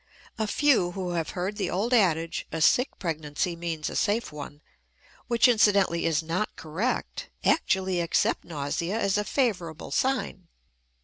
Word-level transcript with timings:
A 0.39 0.47
few 0.47 0.93
who 0.93 1.11
have 1.11 1.29
heard 1.37 1.57
the 1.57 1.69
old 1.69 1.93
adage, 1.93 2.47
"a 2.51 2.59
sick 2.59 2.89
pregnancy 2.97 3.55
means 3.55 3.87
a 3.87 3.95
safe 3.95 4.31
one," 4.31 4.61
which 5.27 5.47
incidentally 5.47 6.07
is 6.07 6.23
not 6.23 6.55
correct, 6.55 7.29
actually 7.45 8.01
accept 8.01 8.43
nausea 8.43 8.99
as 8.99 9.19
a 9.19 9.23
favorable 9.23 9.91
sign. 9.91 10.47